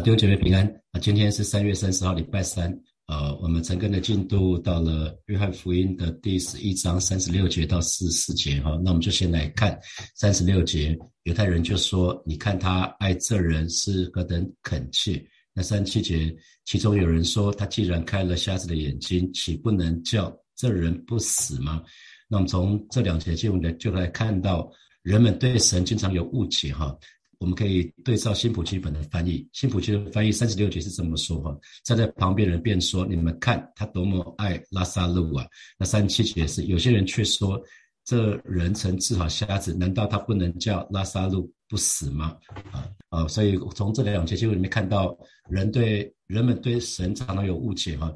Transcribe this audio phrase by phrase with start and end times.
[0.00, 1.00] 弟兄姐妹平安啊！
[1.00, 2.74] 今天是三月三十号，礼拜三。
[3.06, 8.70] 呃，我们陈根的进度到了约翰福音的第十一章三十六节到四十四节哈。
[8.82, 9.78] 那我们就先来看
[10.14, 21.82] 三十六节，犹太人就说：“你看他爱这人是何等恳切。”那三十七节，其中有人说：“他既然开了瞎子的眼睛，岂不能叫这人不死吗？”
[22.26, 24.70] 那我们从这两节经文呢，就来看到
[25.02, 26.96] 人们对神经常有误解哈。
[27.40, 35.46] 我们可以对照新普基本的翻译，新普基的翻译三十六节是这么说哈，站在旁边人便说：“你们看他多么爱拉萨路啊！”
[35.80, 37.58] 那三十七节是有些人却说
[38.04, 42.36] ：“这人曾治好瞎子，难道他不能叫拉萨路不死吗？”
[42.70, 43.26] 啊啊！
[43.26, 45.16] 所以从这两节经文里面看到，
[45.48, 48.12] 人对人们对神常常有误解哈。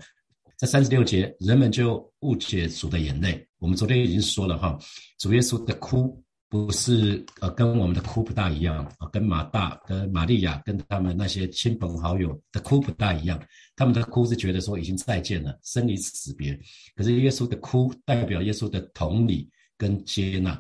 [0.59, 3.43] 在三十六节，人们就误解主的眼泪。
[3.59, 4.79] 我们昨天已经说了哈，
[5.19, 6.23] 主耶稣的哭。
[6.55, 13.43] 不是呃，跟我们的哭不大一样啊，跟马大、跟玛利亚、跟他们那些亲朋好友的哭不大一样。
[13.75, 16.57] 他们的哭是觉得说已经再见了，生离死别。
[16.95, 20.55] 可是耶稣的哭代表耶稣的同理跟接纳，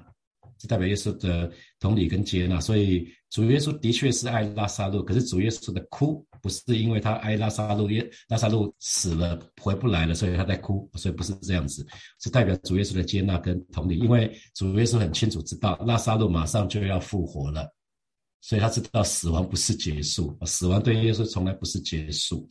[0.60, 2.58] 是代表耶稣的同理跟接纳。
[2.60, 6.26] 所以主耶稣的确是爱拉萨路，可是主耶稣的哭。
[6.44, 11.86] 不是因为他爱拉萨路，耶拉萨路死了回不来了，所以他在哭，所以不是这样子，
[12.20, 13.96] 是代表主耶稣的接纳跟同理。
[13.96, 17.66] 因为主耶稣很清楚知道拉萨路马上就要复活了，
[18.42, 22.46] 所以他知道死亡不是结束，死亡对耶稣从来不是结束。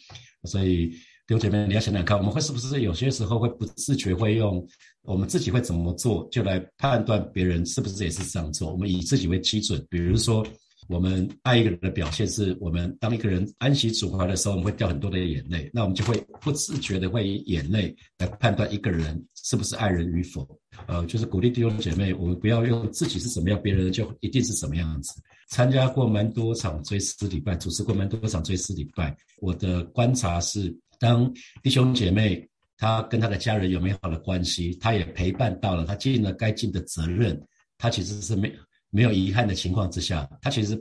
[0.45, 4.67] 所以弟兄姐妹，你要想想看，我们会是不是有些时候会不自觉会用
[5.03, 8.71] 我们自己会怎么做，就来判断别人是不是也是这样做？
[8.71, 10.43] 我们以自己为基准，比如说。
[10.87, 20.47] 我们爱一个人的表现是，我们当一个人安息主怀的时候，我们会掉很多的眼泪，那我们就会不自觉的会以眼泪来判断一个人是不是爱人与否。
[20.87, 25.13] 呃，就是鼓励弟兄姐妹，我们不要用自己是什么样，别人就一定是什么样子。
[25.49, 31.31] 参加过蛮多场追思礼拜，主持过蛮多场追思礼拜，我的观察是，当
[31.61, 32.47] 弟兄姐妹
[32.77, 37.39] 他跟他的家人有美好的关系，他也陪伴到了，他尽了该尽的责任，
[37.77, 38.51] 他其实是没。
[38.93, 40.79] 没有遗憾的情况之下，他其实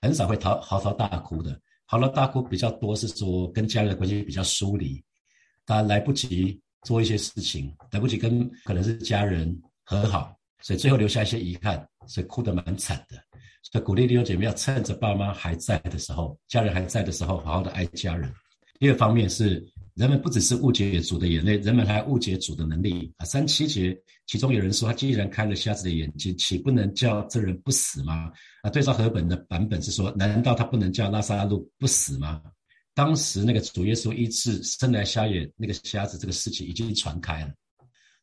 [0.00, 1.60] 很少会嚎嚎啕大哭的。
[1.86, 5.02] 嚎啕大哭比较多是说跟家人的关系比较疏离，
[5.66, 13.16] 他来不及做一些事情，来不及跟可能是家人和好，所以最后留下一些遗憾，所以哭得蛮惨的。
[13.64, 18.32] 所以鼓励弟兄姐妹要趁着爸妈还在的时候，家人还在的时候，好好的爱家人。
[18.78, 19.66] 第二方面是。
[19.98, 23.26] 人们不只是误解主的眼泪，人们还误解主的能力啊！
[23.26, 28.30] 三七节，其中有人说：“他既然开了瞎子的眼睛，岂不能叫这人不死吗？”
[28.62, 32.40] 啊，对照和本的版本是说：“难道他不能叫拉萨路不死吗？”
[32.94, 37.52] 当时那个主耶稣医治生来瞎眼那个瞎子这个事情已经传开了，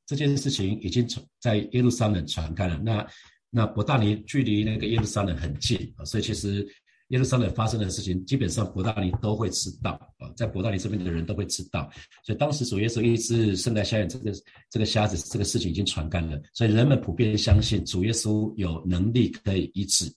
[0.06, 2.78] 这件事情已经传在耶路撒冷传开了。
[2.78, 3.06] 那
[3.50, 6.66] 那伯大尼距离那个耶路撒冷很近啊，所以其实。
[7.10, 9.92] 耶路撒冷发生的事情，基本上伯大尼都会知道，
[10.36, 11.90] 在伯大尼这边的人都会知道，
[12.24, 14.32] 所以当时主耶稣医治圣诞瞎眼这个
[14.70, 20.12] 这个瞎子这个事情已经传开了，所以人们普遍相信主耶稣有能力可以医治，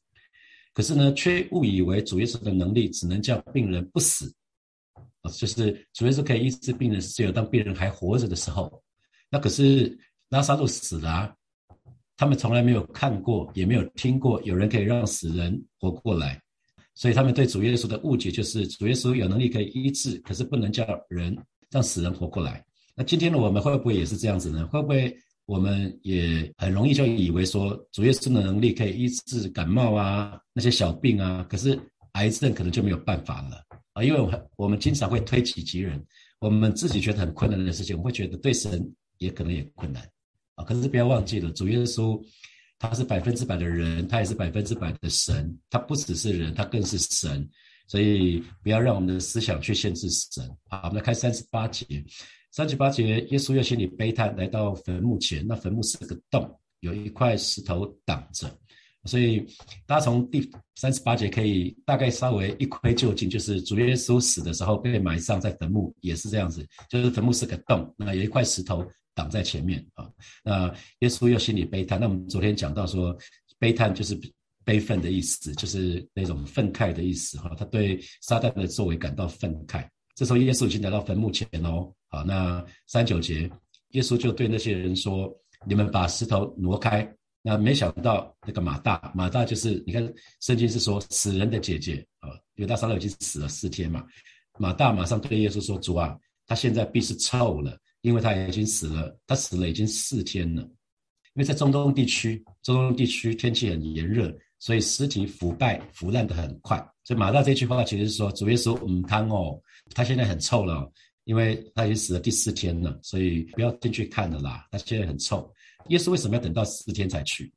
[0.75, 4.33] 可是呢，却误以为主耶稣的能力只能叫病人不死
[5.23, 8.83] 啊，就是主耶稣可以医治病人，只有当病人还活着的时候。
[9.31, 9.99] 那可是
[10.31, 11.35] 拉萨路死了，
[12.17, 16.41] 他们从来没有看过，也没有听过有人可以让死人活过来。
[16.98, 21.38] 所以他们对主耶稣的误解就是，主耶稣有能力可以医治，可是不能叫人
[21.70, 22.64] 让死人活过来。
[22.97, 24.66] 那今天的我们会不会也是这样子呢？
[24.66, 25.16] 会不会
[25.47, 31.78] 我们也很容易就以为说，主耶稣的能力可以医治感冒啊那些小病啊，可是
[32.14, 34.03] 癌症可能就没有办法了啊？
[34.03, 36.04] 因为我我们经常会推己及人，
[36.41, 38.84] 我们自己觉得很困难的事情，我会觉得对神
[39.19, 40.03] 也可能也困难
[40.56, 40.64] 啊。
[40.64, 42.20] 可是不要忘记了，主耶稣。
[42.78, 45.59] 他是百分之百的人，他也是百分之百的神。
[45.69, 47.49] 他不只是人，他更是神。
[47.89, 50.49] 所以不要让我们的思想去限制神。
[50.69, 51.87] 好，我们来看三十八节。
[52.50, 55.47] 三十八节，耶稣又心里悲叹，来到坟墓前。
[55.47, 56.49] 那坟墓是个洞，
[56.81, 58.49] 有一块石头挡着。
[59.05, 59.47] 所以
[59.87, 68.87] 大家从第三十八节可以大概稍微一窥究竟，就是主耶稣死的时候被埋葬在坟墓，也是这样子，就是坟墓是个洞，那有一块石头。
[69.19, 70.09] 挡在前面啊，
[70.44, 71.99] 那耶稣又心里悲叹。
[71.99, 73.17] 那我们昨天讲到说，
[73.59, 74.17] 悲叹就是
[74.65, 77.53] 悲愤的意思，就是那种愤慨的意思哈。
[77.59, 79.85] 他对撒旦的作为感到愤慨。
[80.15, 83.50] 这时候耶稣已经来到坟墓前哦，好，那三九节，
[83.88, 85.35] 耶稣就对那些人说
[85.67, 87.12] ：“你们把石头挪开。”
[87.43, 94.06] 那没想到那个马大，马大就是你看圣经是说死人的姐姐啊，因为大撒勒已经死了四天嘛。
[94.59, 96.17] 马大马上对耶稣说：“主啊，
[96.47, 100.62] 他现在必是臭了。”因为他已经死了，他死了已经四天了。
[101.35, 106.77] 因为在中东地区，中东地区天气很炎热，所以尸体腐败腐烂的很快。
[107.05, 109.61] 所以马大这句话其实是说，主耶稣唔汤哦，
[109.95, 110.91] 他现在很臭了，
[111.25, 114.67] 因为他已经死了第四天了，所以不要进去看了啦。
[114.71, 115.49] 他现在很臭。
[115.89, 117.53] 耶稣为什么要等到四天才去？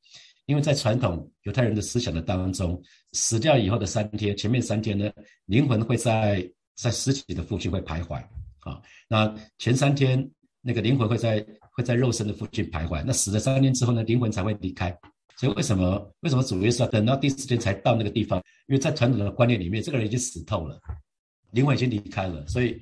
[0.46, 2.82] 因为在传统犹太人的思想的当中，
[3.14, 5.10] 死掉以后的三天，前面三天呢，
[5.46, 8.24] 灵魂会在在尸体的附近会徘徊
[8.62, 8.82] 啊。
[9.08, 10.30] 那前三天
[10.62, 13.04] 那个灵魂会在会在肉身的附近徘徊。
[13.06, 14.96] 那死了三天之后呢，灵魂才会离开。
[15.38, 18.40] 所以为什么为什么主耶稣要等到第四天才到那个地方？
[18.68, 20.80] 因为在传统的观念里面，这个人已经死透了，
[21.52, 22.80] 灵魂已经离开了，所以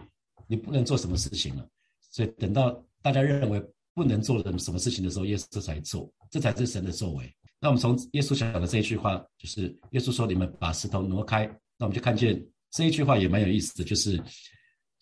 [0.48, 1.66] 你不能做什么事情了。
[2.12, 7.34] 所以等到大家认为不能做的什么事情的时候，耶稣才做，这才是神的作为。
[7.62, 11.46] 那我们从耶稣讲的这一句话，就是耶稣说：“你们把石头挪开。”
[11.78, 14.22] 那我们就看见这一句话也蛮有意思的，就是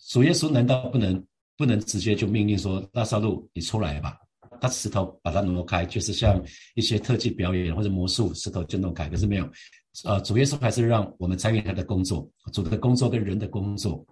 [0.09, 1.25] 主耶稣难道不能
[1.57, 4.17] 不能直接就命令说：“拉萨路，你出来吧。”
[4.59, 9.07] 他石头把它挪开，就是像一些特技表演或者魔术，石头就弄开。
[9.07, 9.47] 可是没有，
[10.03, 14.03] 呃，主耶稣还是让我们参与他的工作，主的工作跟人的工作。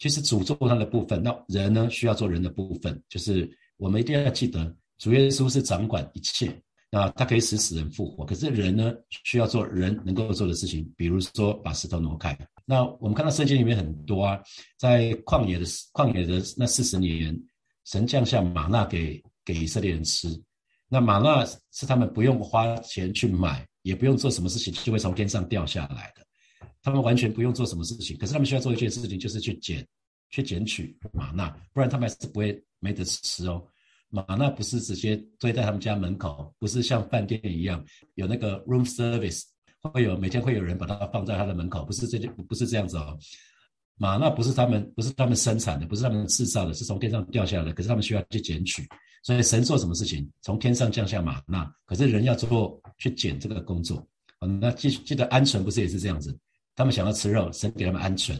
[0.00, 6.60] 其实主做他的部分，那人呢需要做人的部分，就是我们一定要记得，主耶稣是掌管一切。
[6.90, 8.92] 那他可以使死人复活，可是人呢
[9.24, 12.36] 需要做人能够做的事情，比如说把石头挪开。
[12.64, 14.40] 那我们看到圣经里面很多啊，
[14.78, 17.38] 在旷野的旷野的那四十年，
[17.84, 20.28] 神降下玛纳给给以色列人吃。
[20.88, 26.24] 那玛纳是他们不用花钱去买，也不用做什么事情，就会从天上掉下来的。
[26.82, 29.86] 他们完全不用做什么事情，可是他们需要做一件事情，就是去捡
[30.30, 33.66] 去捡取玛纳，不然他们还是不会没得吃哦。
[34.10, 37.84] 玛纳不是直接堆在他们家门口，不是像饭店一样
[38.14, 39.42] 有那个 room service，
[39.90, 43.18] 会有每天会有人把它放在他的门口，不是这不是这样子哦。
[43.96, 48.86] 玛纳不是他们不是他们生产的，不是他们制造的，是从天上掉下来的，可是他们需要去捡取。
[49.22, 54.06] 所以神做什么事情，从天上降下玛纳，可是人要做去捡这个工作。
[54.40, 56.36] 好，那记记得鹌鹑不是也是这样子？
[56.74, 58.36] 他们想要吃肉，神给他们鹌鹑。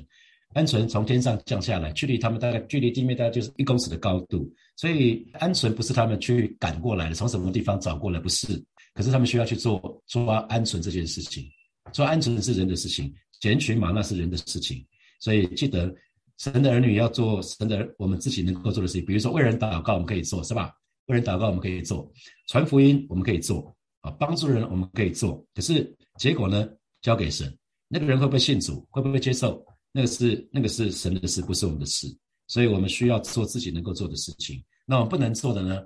[0.54, 8.62] 鹌鹑从天上降下来，距离他们大概距离地面大概就是一公尺的高度，所以鹌鹑不是他们去赶过来的，从什么地方找过来不是，
[8.94, 11.44] 可是他们需要去做抓鹌鹑这件事情，
[11.92, 14.86] 抓鹌鹑是人的事情，捡取马那是人的事情，
[15.20, 15.94] 所以记得
[16.38, 20.72] 神的儿女要做神的我们自己能够做的事情，比如说为人祷告我们可以做是吧？
[21.06, 22.10] 为人祷告我们可以做，
[22.48, 26.68] 传福音我们可以做啊，帮助人我们可以做，可是结果呢
[27.02, 27.54] 交给神，
[27.88, 29.64] 那个人会不会信主，会不会接受？
[29.92, 32.08] 那个是那个是神的事，不是我们的事，
[32.48, 34.60] 所以我们需要做自己能够做的事情。
[34.86, 35.80] 那我们不能做的呢？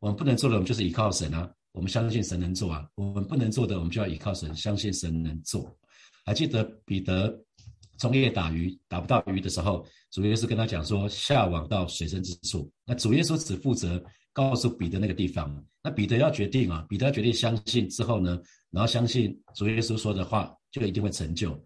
[0.00, 1.48] 我们不能做的，我们就是依靠神啊。
[1.76, 2.88] 我们相信神能做啊。
[2.94, 5.70] 我们不能做的，我们就要依靠神，相信神能做。
[6.24, 7.38] 还记得彼得
[7.98, 12.72] 从夜打鱼打不到鱼的时候，主耶稣跟他讲说下网到水深之处。
[12.86, 14.02] 那主耶稣只负责
[14.32, 15.62] 告诉彼得那个地方。
[15.82, 18.40] 那彼得要决定啊，彼得要决定相信之后呢，
[18.70, 21.62] 然后相信主耶稣说的话，就一定会成就。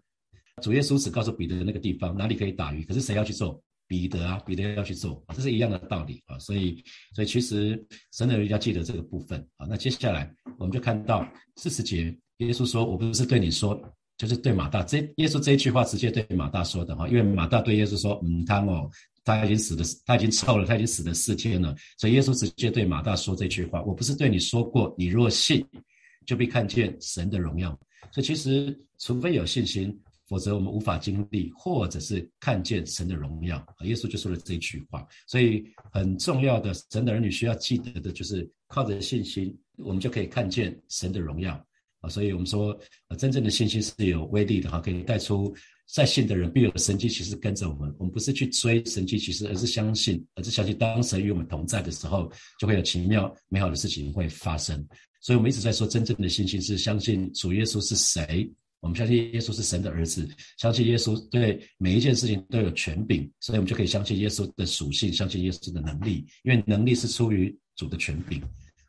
[0.61, 3.63] 主耶稣只告诉彼得那个地方哪里可以打鱼，可是谁要去做？
[3.91, 6.39] 彼得啊，彼得要去做，这是一样的道理啊。
[6.39, 6.81] 所以，
[7.13, 7.77] 所以其实
[8.13, 9.67] 神的人要记得这个部分啊。
[9.69, 11.27] 那接下来我们就看到
[11.57, 12.05] 四十节，
[12.37, 13.77] 耶稣说：“我不是对你说，
[14.17, 18.89] 就是对马大。”这耶稣这一句话直接对马大说的哈，因为马大对耶稣说：“嗯，他哦，
[19.25, 25.65] 他已经死了，他已经臭了，他已经死了四天了。”所以耶稣直接对马大说这句话：“我不是对你说过，你若信，
[26.25, 27.77] 就必看见神的荣耀。”
[28.13, 29.99] 所以其实，除非有信心。
[30.31, 33.57] 否则我们无法经历，或者是看见神的荣耀。
[33.81, 35.61] 耶稣就说了这一句话，所以
[35.91, 41.61] 很重要的神的儿女需要记得的就是靠着信心，我们就可以看见神的荣耀
[41.99, 42.07] 啊。
[42.07, 42.79] 所以我们说，
[43.17, 45.53] 真正的信心是有威力的哈，可以带出
[45.85, 47.93] 在信的人必有的神迹其实跟着我们。
[47.99, 54.87] 我们不是去追神迹其实，而是相信，而是相信当神与我们同在的时候，就会有奇妙美好的事情会发生。
[55.19, 58.49] 所以我们一直在说，真正的信心是相信主耶稣是谁。
[58.81, 68.41] 我们相信耶稣是神的儿子，相信耶稣对每一件事情都有权柄，所以我们就可以相信耶稣的属性，相信耶稣的能力，因为能力是出于主的权柄。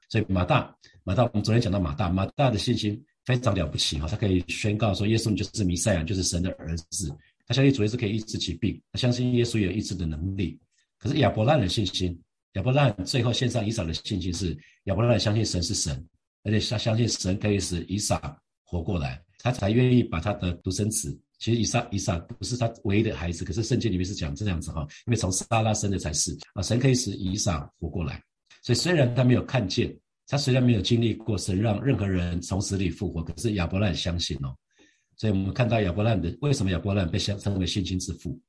[0.08, 7.14] 所以马大，马大，我们昨天讲到马大，马大的信心非常了不起哈，他可以宣告说耶稣就是弥赛亚，就是神的儿子。
[7.46, 10.58] 他相信主耶稣可以医治疾病，他相信耶稣有医治的能力。
[10.99, 12.18] 可是亚伯拉罕的信心，
[12.54, 16.02] 亚伯拉罕最后献上以撒的信心是亚伯拉罕相信神是神，
[16.44, 19.22] 而且相相信神可以使以撒活过来。
[19.42, 28.22] 他才愿意把他的独生子，其实以撒以撒不是他唯一的孩子，可是圣经里面是讲这样子哈，因为从撒拉生的才是啊，神可以使以撒活过来，
[28.62, 29.92] 所以虽然他没有看见，
[30.28, 34.54] 他虽然没有经历过神让任何人从死里复活，可是亚伯兰相信哦，
[35.16, 38.40] 所以我们看到亚伯兰的为什么亚伯兰被相称为信心之父，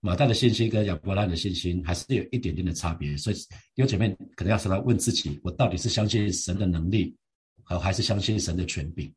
[0.00, 3.36] 马大的信心跟亚伯兰的信心还是有一点点的差别，所以
[3.76, 7.16] 有姐妹可能要常常问自己，我到底是相信神的能力，
[7.62, 9.12] 好还是相信神的权柄？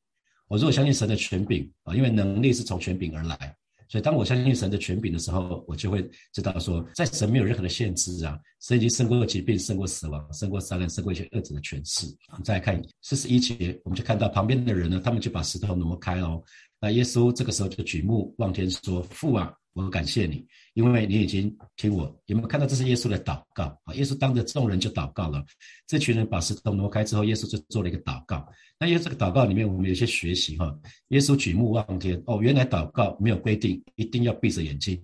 [0.48, 3.56] 我如果相信神的权柄啊，因为能力是从权柄而来。
[3.90, 12.06] 所以，当我相信神的权柄的时候，我就会知道说，在神没有任何的限制啊，神已经胜过疾病，胜过死亡，胜过杀人，胜过一些恶者的权势。
[12.44, 16.44] 再来看四十一节，我们就看到旁边的人呢，他们就把石头挪开哦。
[16.82, 19.54] 那耶稣这个时候就举目望天说：“父啊。”
[19.84, 22.04] 我感谢你，因为你已经听我。
[22.26, 23.94] 有没有看到这是耶稣的祷告啊？
[23.94, 25.46] 耶稣当着众人就祷告了。
[25.86, 28.48] 这群人把石头挪开之后，耶稣就做了一个祷告。
[28.80, 30.76] 那耶稣这个祷告里面，我们有些学习哈。
[31.10, 35.02] 耶稣举目望天，哦，原来祷告没有规定一定要闭着眼睛。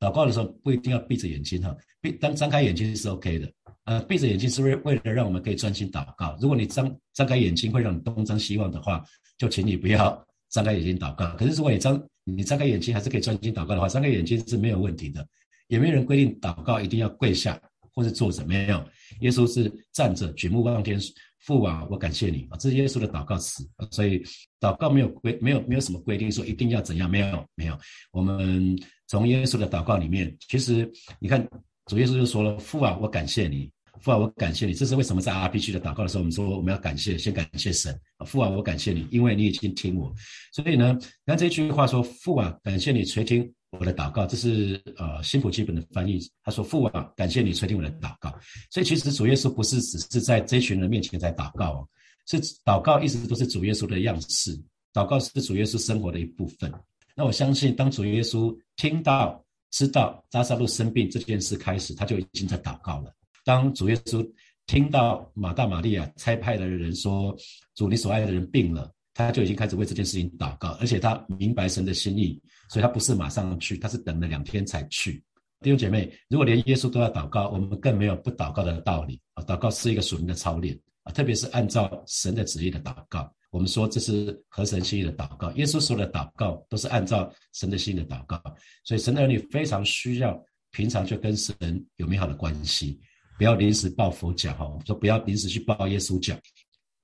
[0.00, 3.50] 祷告的时候不一定要闭着眼睛哈，闭当张开眼睛是 OK 的。
[3.84, 6.36] 呃，闭着眼睛是为为了让我们可以专心祷告。
[6.40, 9.04] 如果你张张开眼睛会让你东张西望的话，
[9.38, 11.34] 就请你不要张开眼睛祷告。
[11.36, 15.26] 可是如果你张你张开眼睛还是可以专心祷告的话，张开眼睛是没有问题的。
[15.68, 17.58] 也没有人规定祷告一定要跪下
[17.94, 18.84] 或者坐着，没有。
[19.20, 21.00] 耶稣是站着，举目望天，
[21.40, 23.66] 父啊，我感谢你啊，这是耶稣的祷告词。
[23.90, 24.22] 所以
[24.60, 27.78] 祷告没有规，没有没有什么规定说一定要怎样，没有没有。
[28.12, 31.48] 我们从耶稣的祷告里面，其实你看
[31.86, 33.70] 主耶稣就说了，父啊，我感谢你。
[34.04, 34.74] 父啊，我感谢你。
[34.74, 38.26] 这是为什么在 R P G 的祷告的时候，我们说我们要感谢，先感谢神啊。
[38.26, 40.12] 父啊，我感谢你，因为你已经听我。
[40.52, 46.20] 所以呢，那这句话说，父啊，感谢你垂听我的祷告，这是呃新普基本的翻译。
[46.42, 48.30] 他说，父啊，感谢你垂听我的祷告。
[48.70, 51.88] 所以其实主耶稣不是只是在这群人面前在祷告哦，
[52.26, 54.54] 是祷告一直都是主耶稣的样式，
[54.92, 56.70] 祷告是主耶稣生活的一部分。
[57.16, 63.10] 那我相信，当主耶稣听到、知道扎萨路生病这件事开始，他就已经在祷告了。
[63.44, 64.28] 当主耶稣
[64.66, 67.36] 听到马大、玛利亚差派来的人说
[67.76, 75.22] ：“主，你所爱的人病了。”他就已经开始为这件事情祷告，而且他明白神的心意，所以他不是马上去，他是等了两天才去。
[75.60, 79.44] 弟兄姐妹，如果连耶稣都要祷告，我们更没有不祷告的道理啊！
[79.44, 83.32] 祷告是一个属灵的操练啊，特别是按照神的旨意的祷告。
[83.50, 85.52] 我们说这是合神心意的祷告。
[85.52, 88.42] 耶稣所有的祷告都是按照神的心意的祷告，
[88.82, 90.36] 所以神的儿女非常需要
[90.72, 91.54] 平常就跟神
[91.98, 93.00] 有美好的关系。
[93.36, 96.36] 不要临时抱佛脚哈，说不要临时去抱耶稣脚。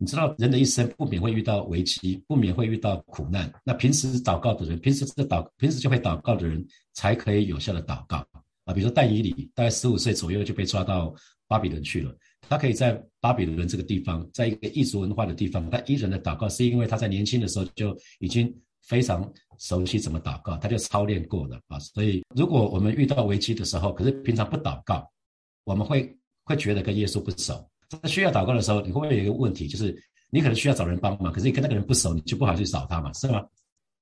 [0.02, 3.52] 你知道人的一生不免会遇到危机，不免会遇到苦难。
[3.62, 8.16] 那平时祷告的人，平时这祷，平时就会祷告的人，才可以有效的祷告
[8.64, 8.72] 啊。
[8.72, 11.14] 比如说但以理，大概十五岁左右就被抓到
[11.46, 12.16] 巴比伦去了。
[12.48, 18.50] 他可以在巴比伦这个地方，在一个异族文化的地方，他依人的祷告，是因为他在年轻的时候就已经
[18.84, 21.78] 非常熟悉怎么祷告，他就操练过了啊。
[21.78, 25.06] 所以如果我们遇到危机的时候，可是平常不祷告，
[25.64, 26.16] 我们会。
[26.50, 29.96] 会觉得跟耶稣不熟，在需要祷告的时候，你会不会有一个问题，就是
[30.30, 33.44] 你可能需要找人帮忙，可是你跟那个人不熟，你就不好去找他嘛，是吗？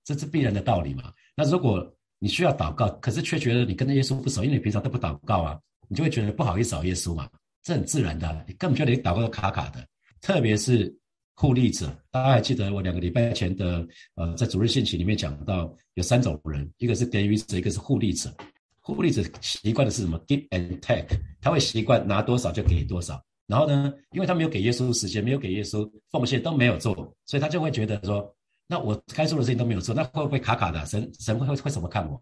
[0.04, 1.12] 这是必然的道理嘛。
[1.36, 1.86] 那如果
[2.18, 7.28] 你需要祷告，可是却觉得你跟那耶稣不熟，因为你平常都不祷告啊，你就会觉得不好意思找耶稣嘛，
[7.62, 9.86] 这很自然的，你根本就得祷告都卡卡的。
[10.20, 10.92] 特别是
[11.34, 18.34] 护利者，大家还记得我两个礼拜前的呃，在主日信息里面讲到有三种人，一个是给予者，一个是护利者。
[18.94, 23.22] 护理者习惯的是什么？Give and take，他会习惯拿多少就给多少。
[23.46, 28.34] 然后呢，因为他没有给耶稣时间，没有给耶稣奉献，都没有做，所以他就会觉得说：
[28.66, 30.84] 那我该做的事情都没有做，那会不会卡卡的？
[30.84, 32.16] 神神会会会怎么看我？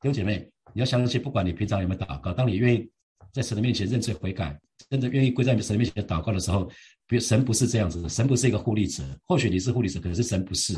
[0.00, 2.88] 弟兄姐妹，你要相信，不管你平常有没有祷告，当你愿意
[3.32, 4.58] 在神的面前认罪悔改，
[4.88, 6.64] 真的愿意跪在神的面前祷告的时候，
[7.06, 9.02] 比如神不是这样子的，神不是一个护利者。
[9.26, 10.74] 或许你是护利者，可是神不是。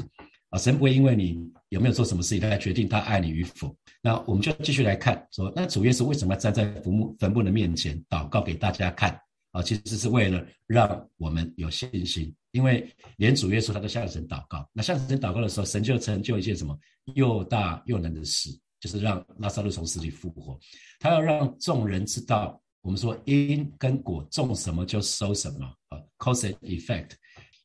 [0.52, 3.74] 啊，神不会因为你有没有做什么事情来决定他爱你与否。
[4.02, 9.18] 那我们就继续来看，说那主耶稣为什么要站在坟墓坟墓的面前祷告给大家看？
[9.52, 14.68] 啊，其实是为了让我们有信心，因为连主耶稣他都向神祷告。
[14.74, 16.78] 那向神祷告的时候，神就成就一件什么
[17.14, 20.58] 又大又难的事，就是让拉萨路从死里复活。
[20.98, 27.10] 他要让众人知道，我们说因跟果种什么就收什么啊，cause and effect。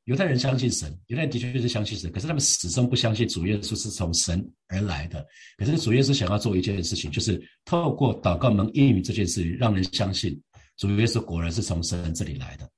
[0.08, 5.26] 犹太人相信神，犹太人的确是相信神，可是他们始终不相信主耶稣是从神而来的。
[5.58, 10.42] 可是主耶稣想要做一件事情，就是透过祷告蒙应允这件事，让人相信
[10.78, 12.70] 主耶稣果然是从神这里来的。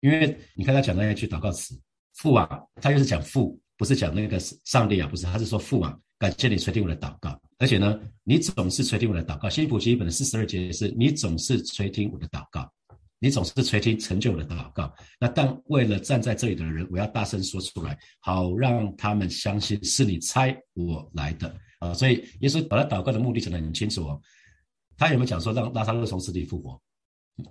[0.00, 1.78] 因为你看他讲的那句祷告词
[2.18, 9.48] “父啊”，他又是讲父，不是讲那个上帝啊，不是，他是说父啊，感谢你垂听我的祷告，而且呢，你总是垂听我的祷告。
[9.48, 12.68] 新普基本的四十二节是你总是垂听我的祷告。
[13.22, 21.94] 你总是垂听成就的祷告，那但为了站在这里的人，我要大声说出来，好让他们相信是你差我来的啊！
[21.94, 24.20] 所以耶稣把他祷告的目的讲得很清楚哦。
[24.98, 26.82] 他有没有讲说让拉萨路从死里复活？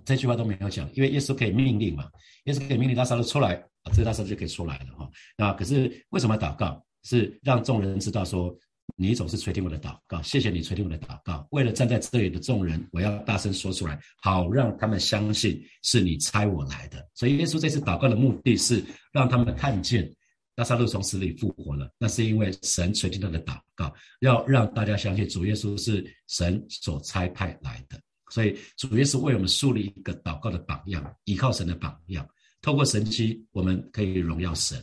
[0.04, 2.06] 这句话都没有讲，因为耶稣可以命令嘛，
[2.44, 5.10] 耶稣可以命令拉萨路出来啊，这拉萨路就可以出来了哈。
[5.38, 6.84] 那可是为什么祷告？
[7.04, 8.54] 是让众人知道说。
[8.96, 11.46] 你总是垂听我的祷告，谢谢你垂听我的祷告。
[11.50, 17.08] 为了站在这里的众人，我要大声说出来，好让他们相信是你差我来的。
[17.14, 20.08] 所以耶稣这次祷告的目的是让他们看见
[20.56, 27.98] 拉萨路从死里复活了，那是因为神垂听他的祷告，要让大家相信主耶稣是神所差派来的。
[28.30, 32.28] 所以主耶稣为我们树立一个祷告的榜样，依靠神的榜样，
[32.60, 34.82] 透过神迹，我们可以荣耀神。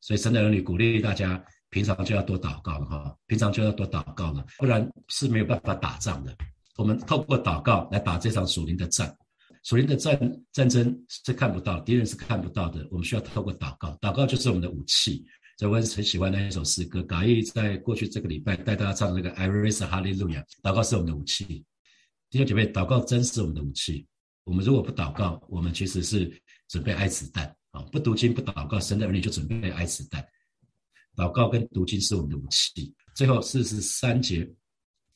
[0.00, 6.36] 所以神的儿女鼓励大家，平常就要多祷告了哈，平常就要多祷告了，不然是没有办法打仗的。
[6.76, 9.16] 我们透过祷告来打这场属灵的战。
[9.62, 10.18] 属灵的战
[10.52, 12.86] 战争是看不到，敌人是看不到的。
[12.90, 15.24] 我们需要透过祷告，祷告就是我们的武器。
[15.58, 21.44] 所以我很喜欢那一首诗歌，嘎义在过去这个礼拜带大家唱的那个《I Raise h a l l e l u j a h 祷告是我们的武器，
[22.30, 24.06] 弟兄姐妹，祷告真是我们的武器。
[24.44, 26.32] 我们如果不祷告，我们其实是
[26.66, 27.82] 准备挨子弹啊！
[27.92, 30.26] 不读经不祷告，神的儿女就准备挨子弹。
[31.16, 32.94] 祷告跟读经是我们的武器。
[33.14, 34.48] 最后四十三节。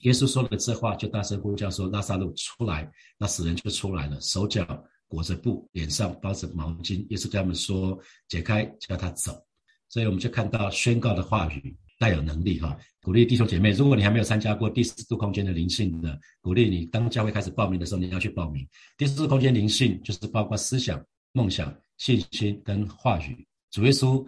[0.00, 4.66] 耶稣说了这话，就大声呼叫说：“拉萨路出来！”那死人就出来了，手脚
[5.08, 7.06] 裹着布，脸上包着毛巾。
[7.08, 7.98] 耶稣跟他们说
[8.28, 9.32] ：“解开，叫他走。”
[9.88, 18.66] 所以我们就看到宣告的话语带有能力哈，鼓励弟兄姐妹，如果你还没有参加过第四度空间的灵性的，鼓励你当教会开始报名的时候，你要去报名。
[18.98, 23.46] 第四度空间灵性就是包括思想、梦想、信心跟话语。
[23.70, 24.22] 主耶稣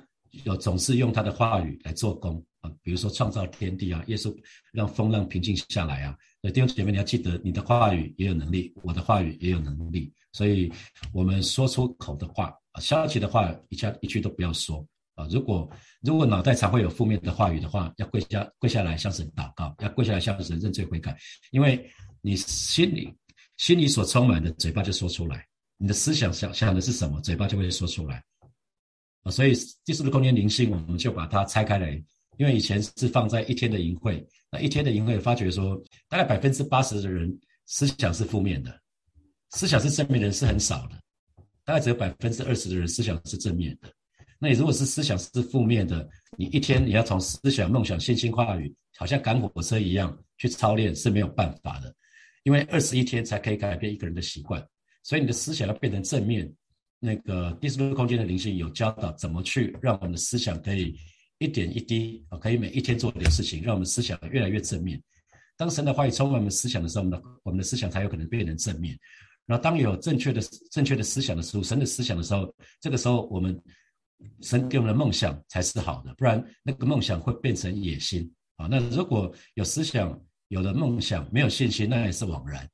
[0.44, 2.70] 有总是用他的话语来做工啊。
[2.82, 4.34] 比如说创造天地啊，耶稣
[4.72, 6.16] 让风浪平静下来啊。
[6.40, 10.12] 那弟兄姐妹，你要记得，你的话语也有能力，我的话语也有能力。
[10.32, 10.70] 所以，
[11.12, 15.26] 我们说出口的话啊，消极的话一下一句都不要说啊。
[15.30, 15.68] 如果
[16.02, 21.16] 如果脑袋常会有负面的话语的话，要跪下跪下来向神祷告，要跪下来向神认罪悔改，
[21.50, 21.90] 因为
[22.20, 23.12] 你心里
[23.56, 25.46] 心里所充满的，嘴巴就说出来。
[25.78, 28.22] 你的思想想想的是什么，嘴巴就会说出来。
[29.30, 29.54] 所以
[29.84, 32.02] 第四个空间灵性，我们就把它拆开来。
[32.38, 38.78] 因为以前是放在一天的营会，那一天的营会发觉说，大概百分之八十的人思想是负面的，
[39.52, 41.00] 思想是正面的人是很少的，
[41.64, 43.90] 大概只有百分之二十的人思想是正面的。
[44.38, 46.06] 那你如果是思想是负面的，
[46.36, 51.90] 你一天你要从思想、梦想、信心、话语，好像赶火车一样去操练是没有办法的，
[52.42, 54.62] 因为二十一天才可以改变一个人的习惯，
[55.02, 56.52] 所以你的思想要变成正面。
[57.06, 60.98] 那个第四度空间的灵性有教导怎么去让我们的思想可以。
[61.38, 64.98] 一点一滴啊，可以每一天做点事情，让我们思想越来越正面。
[65.54, 68.98] 当神的话语充满我们思想的时候，我们的我们的思想才有可能变成正面。
[69.44, 70.40] 然后，当有正确的
[70.70, 73.60] 正确的思想的时候，神的思想的时候，这个时候我们
[74.40, 78.66] 神给我们的梦想才是好的，不然那个梦想会变成野心啊。
[78.70, 82.66] 那如果有思想，有了梦想，没有信心，那也是枉然。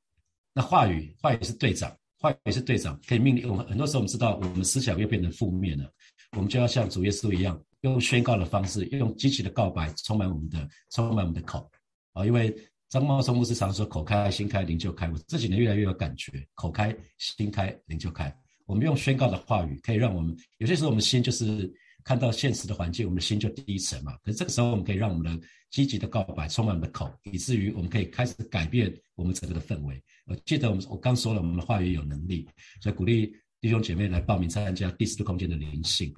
[0.53, 3.67] 那话语话语是队长，话语是队长，可以命令我们。
[3.67, 5.91] 很多时候我们知道，我们思想又变成负面了，
[6.37, 7.61] 我们就要像主耶稣一样。
[7.81, 11.69] 用宣告的方式，用积极的告白，充满我们的，充满我们的口
[12.13, 12.25] 啊！
[12.25, 12.55] 因为
[12.87, 15.05] 张茂松牧师常说“口开心开，灵就开”。
[15.11, 18.33] 我这几年越来越有感觉，“口开心开，灵就开”。
[18.65, 21.69] 我们用宣告的话语，可以让我们有些时候我们心就是
[22.05, 24.15] 看到现实的环境，我们的心就低沉嘛。
[24.23, 30.01] 可是这个时候，我们可以让我们的积极的告白充满我们的口，以至于我们可以开始改变我们整个的氛围。
[30.25, 32.47] 我记得我们我刚说了，我们的话语有能力，
[32.81, 36.13] 所以鼓励弟兄姐妹来报名参加第四度空间的灵性。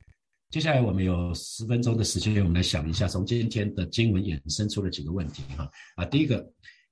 [0.52, 6.40] 接下来我们有十分钟的时间，我们来想一下，从今天的经文衍生出了几个问题哈啊，第一个，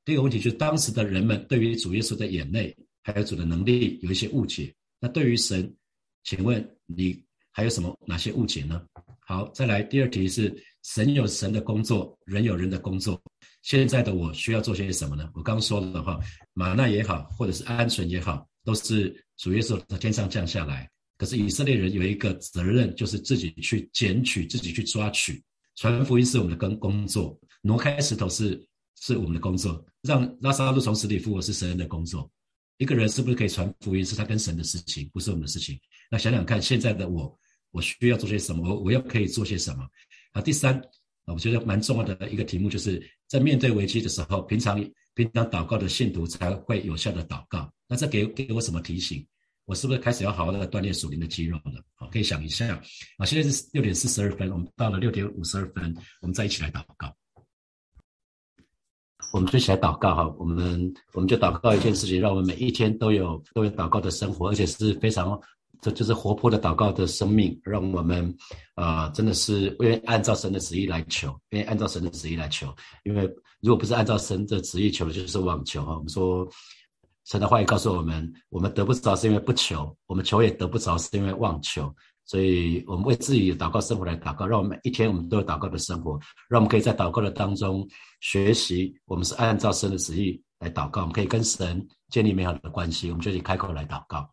[0.04, 5.72] 第一个问题就是当时的人们对于主耶稣的眼泪还有主的能力有一些误解，那对于神，
[6.24, 8.82] 请问你还有什么哪些误解呢？
[9.26, 13.22] 好，再来第二题是神有神的工作，人有人的工作，
[13.62, 15.30] 现在的我需要做些什么呢？
[15.34, 16.20] 我刚刚说了哈，
[16.54, 20.90] 马纳也好，或者是鹌鹑也好，都是主耶稣从天上降下来。
[21.18, 25.42] 可是以色列人有一个责任，就是自己去捡取，自己去抓取。
[25.76, 28.62] 传福音是我们的工工作，挪开石头是
[29.00, 32.30] 是我们的工作，让拉萨路从死里复活是神的工作。
[32.78, 35.80] 一个人是不是可以传福音，是他跟神的事情，不是我们的事情。
[36.12, 37.40] 那想想看，现在的我，
[37.72, 38.68] 我需要做些什么？
[38.68, 39.88] 我我要可以做些什么？
[40.34, 40.76] 啊，第三
[41.26, 44.78] 啊，我觉得蛮重要的一个题目，就是在面对危机的时候，平常
[45.14, 47.72] 平常祷告的信徒才会有效的祷告。
[47.88, 49.26] 那这给给我什么提醒？
[49.66, 51.82] 我是不是开始要好好的锻炼属灵的肌肉了？
[51.96, 52.76] 好，可以想一下
[53.18, 53.26] 啊。
[53.26, 57.16] 现在是六点四十二分，我们到了六点五十二分，我们再一起来祷告。
[59.32, 65.40] 我们一起来祷告哈，我们我们就祷告一件事情，让我们每一天都有都有祷告的生活，而且是非常
[65.84, 68.36] 这就是活泼的祷告的生命，让我们
[68.74, 72.74] 啊真的是愿意按照神的旨意来求，愿意按照神的旨意来求。
[73.04, 73.24] 因为
[73.62, 75.94] 如果不是按照神的旨意求，就是妄求哈。
[75.94, 76.48] 我们说。
[77.26, 81.90] 神的话语告诉我们：我们得不着是因为不求，我们求也得不着是因为妄求。
[82.26, 86.20] 所以，我们为自己的祷告生活来祷告，让我们一天我们都有祷告的生活，
[86.50, 87.88] 让我们可以在祷告的当中
[88.20, 88.94] 学习。
[89.06, 93.10] 我们是按照神的旨意来祷告，我们可以跟神建立美好的关系。
[93.10, 94.30] 我们就以开口来祷告。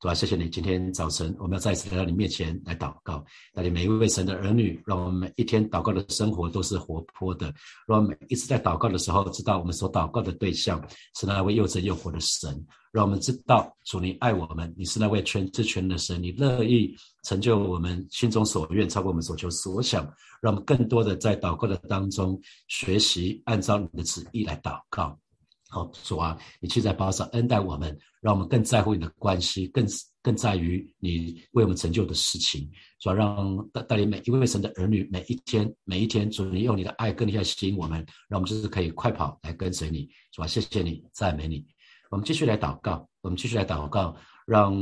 [0.00, 7.52] 主啊，谢谢你，今天早晨我们要再一次来到你面前来祷告，带领每一位神的儿女，让我们每一天祷告的生活都是活泼的，
[7.86, 10.82] 让我们一次在祷告的时候，知道我们所祷告的对象
[11.18, 12.50] 是那位又真又活的神，
[12.90, 20.02] 让我们知道主你爱我们，你是那位全知全的神，你乐意成就我们心中所愿，超过我们所求所想，
[20.40, 25.14] 让我们更多的在祷告的当中学习按照你的旨意来祷告。
[25.72, 29.86] 好，主啊，你去在保守恩待我们，让我们更在乎你的关系，更
[30.20, 32.68] 更在于你为我们成就的事情。
[32.98, 40.08] 主啊，让带带领每一位神的儿女，每一天每一天，主你用你的爱更加吸引我们，让我们就是可以快跑来跟随你。
[40.32, 41.64] 主啊，谢谢你，赞美你。
[42.10, 44.16] 我们继续来祷告，我们继续来祷告，
[44.48, 44.74] 让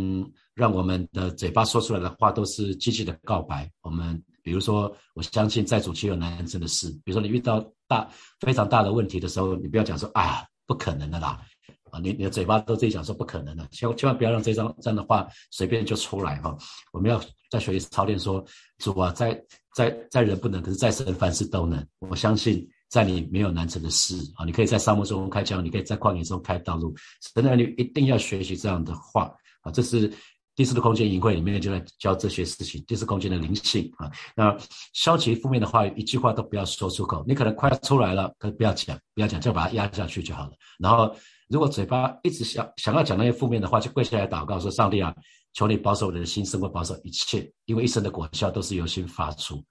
[0.54, 3.70] 让我们的嘴巴说出来的话都是积极的告白。
[3.82, 6.90] 我们比如说，我相信在主期有难成的事。
[7.04, 8.08] 比如说，你遇到大
[8.40, 10.42] 非常大的问题的时候，你不要讲说啊。
[10.68, 11.40] 不可能的啦，
[11.90, 16.54] 啊，你你的嘴巴都自己讲说不可能的，千千万不要让这张这样的话随便就出来哈。
[16.92, 17.18] 我们要
[17.50, 18.44] 在学习操练说，
[18.76, 19.42] 主啊，在
[19.74, 21.84] 在在人不能，可是在神凡事都能。
[22.00, 26.94] 我相信在你没有难成的事啊，你可以在沙漠中开疆，你可以在旷野中开道路。
[27.34, 30.12] 神的儿女一定要学习这样的话啊，这是。
[30.58, 32.84] 第四个空间营会里面就在教这些事情。
[32.84, 34.58] 第四空间的灵性啊，那
[34.92, 37.24] 消极负面的话一句话都不要说出口。
[37.28, 40.50] 你可能快出来了，可不要讲，不要讲，就把它压下去就好了。
[40.80, 41.14] 然后，
[41.48, 45.14] 如果嘴巴一直想想要讲那些负面的话，就跪下来祷告说：“上帝啊，
[45.52, 49.62] 求你保守我的心，胜过保守一切，因为一生的果效都是由心发出。”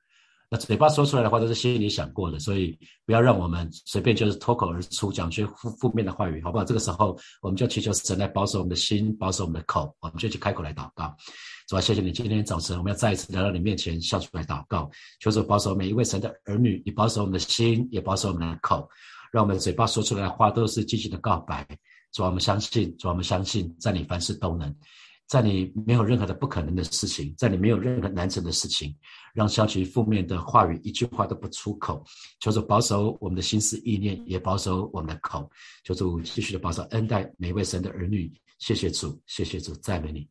[0.50, 6.64] 那嘴巴说出来的话都是心里想过的，所以不要让我们随便就是脱口而出讲些负负面的话语，好不好？
[6.64, 11.14] 这个时候我们就祈求神来保守我们的心，保守我们的口，我们就去开口来祷告。
[11.68, 18.90] 主啊，谢谢你，今天早晨我们要再一次来到你面前，笑出来祷告，求主保守每一位神的儿女，你保守我们的心，也保守我们的口，
[19.34, 21.68] 让我们嘴巴说出来的话都是积极的告白。
[22.14, 24.74] 主啊，我们相信，主啊，我们相信，在你凡事都能。
[25.28, 28.96] 在你没有任何的不可能的事情，在你没有任何难成的事情，
[29.34, 32.02] 让消极负面的话语一句话都不出口。
[32.40, 35.50] 求主保守我们的心思意念，也保守我们的口。
[35.84, 38.32] 求主继续的保守恩待每位神的儿女。
[38.60, 40.28] 谢谢主，谢谢主，赞美你。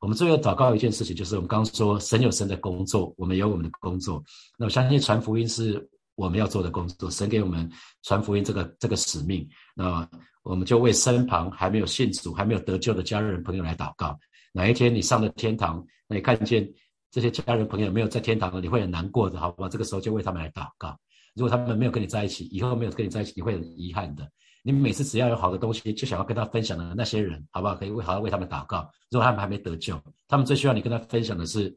[0.00, 4.22] 我们最后祷告一件事情，就是我们刚刚说神有神的工作，我们有我们的工作。
[4.58, 7.68] 那我相信传福音是我们要做的工作，神给我们
[8.02, 9.48] 传福音这个这个使命。
[9.74, 10.06] 那
[10.46, 14.16] 我们就为身旁还没有信主、还没有得救的家人朋友来祷告。
[14.52, 16.72] 哪一天你上了天堂，那你看见
[17.10, 19.68] 这些家人朋友没有在天堂了，你会很难过的，好吧？
[19.68, 20.96] 这个时候就为他们来祷告。
[21.34, 24.30] 如果他们没有跟你在一起，以后没有跟你在一起，你会很遗憾的。
[24.62, 27.74] 你每次只要有好的东西，就想要跟他分享的那些人，好不好？
[27.74, 28.88] 可以为好好为他们祷告。
[29.10, 31.74] 如果他们还没得救，他们最需要你跟他分享的是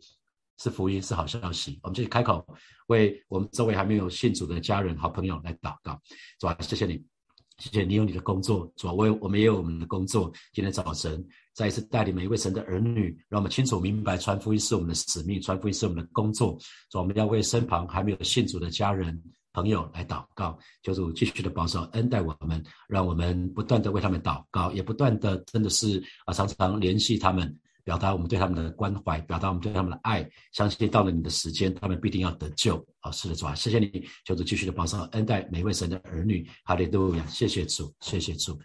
[0.60, 1.80] 是福音，是好消息。
[1.82, 2.46] 我们就开口
[2.88, 6.00] 为我们周围还没有信主的家人、好朋友来祷告，
[6.40, 6.56] 是吧？
[6.62, 7.04] 谢谢你。
[7.60, 10.32] 谢谢你有你的工作，主啊，我我们也有我们的工作。
[10.54, 11.22] 今天早晨
[11.54, 16.58] 再一次带领每一位神的儿女，让我们清楚明白，传福音是我们的使命，传福音是我们的工作。
[16.90, 27.54] 主，我们要为身旁还没有信主的家人朋友来祷告，求主继续的保守恩待我们，让我们不断的为他们祷告，也不断的真的是啊，常常联系他们。
[27.84, 32.86] 表达我们对他们的关怀，表达我们对他们的爱，相信到了你的时间，他们必定要得救。
[33.00, 36.48] 好，是的，主啊，谢谢你，求主继续的保守恩待每位神的儿女。
[36.64, 38.60] 哈利路亚，谢谢主，谢谢主，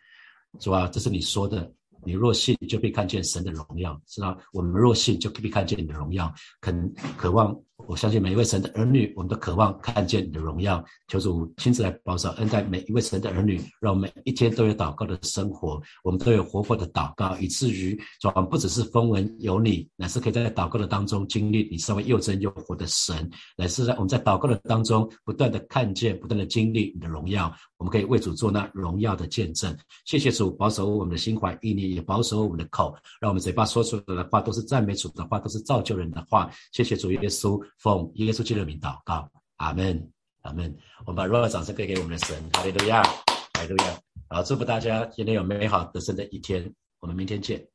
[0.60, 1.72] 主啊，这是你说的。
[2.04, 4.36] 你若信，就必看见神的荣耀，是吧？
[4.52, 6.32] 我们若信，就必看见你的荣耀。
[6.60, 7.54] 肯渴望，
[7.88, 10.84] 我相信每一位神的儿女，我们都渴望看见你的荣耀。
[11.08, 27.52] 求主亲自来保守恩待每一位神的儿女，让我们每一天都有祷告的生活，我们都有活泼的祷告，以至于主啊，不只是风闻有你，乃是可以在祷告的当中经历你身为又真又活的神，乃是在我们在祷告的当中不断的看见，不断的经历你的荣耀。
[27.76, 29.76] 我们可以为主做那荣耀的见证。
[30.06, 36.50] 谢谢主保守我们的心怀意念，也保守我们的口，让我们嘴巴说出来的话都是赞美主的话，都是造就人的话。
[36.72, 40.10] 谢谢主耶稣，奉耶稣基督的名祷告，阿门，
[40.42, 40.76] 阿门。
[41.06, 43.98] 我们把荣耀掌声给给我们的神，哈利路亚，哈利路亚。
[44.28, 46.74] 好，祝福大家今天有美好的新的一天。
[47.00, 47.73] 我们明天见。